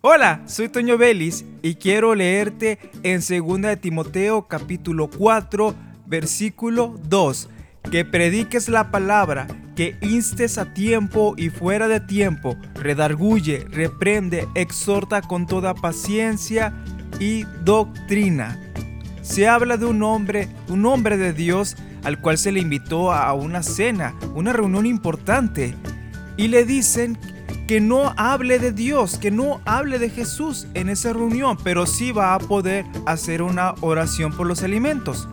[0.00, 5.74] Hola, soy Toño Vélez y quiero leerte en 2 de Timoteo capítulo 4
[6.06, 7.48] versículo 2,
[7.90, 15.20] que prediques la palabra, que instes a tiempo y fuera de tiempo, redarguye, reprende, exhorta
[15.20, 16.72] con toda paciencia
[17.18, 18.56] y doctrina.
[19.22, 23.32] Se habla de un hombre, un hombre de Dios al cual se le invitó a
[23.32, 25.74] una cena, una reunión importante,
[26.36, 27.18] y le dicen
[27.68, 32.12] que no hable de Dios, que no hable de Jesús en esa reunión, pero sí
[32.12, 35.28] va a poder hacer una oración por los alimentos.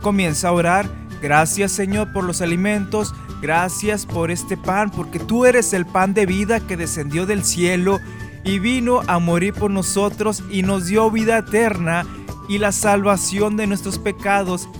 [0.00, 0.88] Comienza a orar,
[1.20, 6.24] gracias Señor por los alimentos, gracias por este pan, porque tú eres el pan de
[6.24, 8.00] vida que descendió del cielo
[8.42, 12.06] y vino a morir por nosotros y nos dio vida eterna
[12.48, 14.70] y la salvación de nuestros pecados.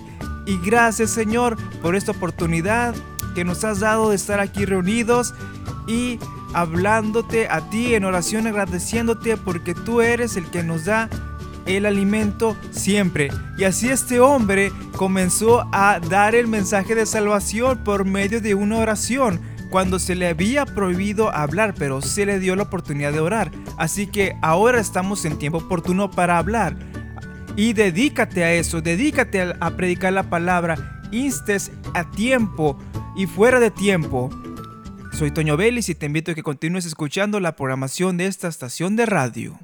[0.47, 2.95] Y gracias Señor por esta oportunidad
[3.34, 5.34] que nos has dado de estar aquí reunidos
[5.87, 6.19] y
[6.52, 11.09] hablándote a ti en oración, agradeciéndote porque tú eres el que nos da
[11.66, 13.31] el alimento siempre.
[13.59, 18.78] Y así este hombre comenzó a dar el mensaje de salvación por medio de una
[18.78, 23.53] oración cuando se le había prohibido hablar, pero se le dio la oportunidad de orar.
[23.78, 26.77] Así que ahora estamos en tiempo oportuno para hablar.
[27.56, 32.78] Y dedícate a eso, dedícate a, predicar la palabra, instes a tiempo
[33.17, 34.31] y fuera de tiempo.
[35.21, 38.97] Soy Toño Vélez y te invito a que continúes escuchando la programación de esta estación
[38.97, 39.59] de radio.